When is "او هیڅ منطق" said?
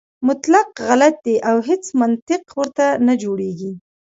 1.49-2.43